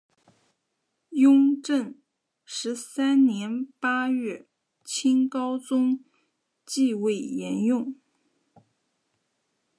[1.11, 1.93] 雍正
[2.43, 4.47] 十三年八月
[4.83, 6.03] 清高宗
[6.65, 7.93] 即位沿用。